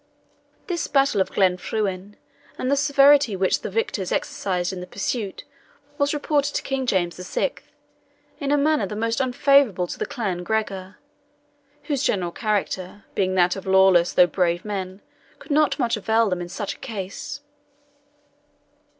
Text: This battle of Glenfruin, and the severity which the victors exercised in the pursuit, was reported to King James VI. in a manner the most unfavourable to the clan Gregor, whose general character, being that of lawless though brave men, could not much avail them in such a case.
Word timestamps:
This 0.65 0.87
battle 0.87 1.21
of 1.21 1.29
Glenfruin, 1.31 2.15
and 2.57 2.71
the 2.71 2.75
severity 2.75 3.35
which 3.35 3.61
the 3.61 3.69
victors 3.69 4.11
exercised 4.11 4.73
in 4.73 4.79
the 4.79 4.87
pursuit, 4.87 5.43
was 5.99 6.11
reported 6.11 6.55
to 6.55 6.63
King 6.63 6.87
James 6.87 7.17
VI. 7.17 7.51
in 8.39 8.51
a 8.51 8.57
manner 8.57 8.87
the 8.87 8.95
most 8.95 9.21
unfavourable 9.21 9.85
to 9.85 9.99
the 9.99 10.07
clan 10.07 10.41
Gregor, 10.41 10.97
whose 11.83 12.01
general 12.01 12.31
character, 12.31 13.05
being 13.13 13.35
that 13.35 13.55
of 13.55 13.67
lawless 13.67 14.11
though 14.13 14.25
brave 14.25 14.65
men, 14.65 15.01
could 15.37 15.51
not 15.51 15.77
much 15.77 15.95
avail 15.95 16.31
them 16.31 16.41
in 16.41 16.49
such 16.49 16.73
a 16.73 16.79
case. 16.79 17.41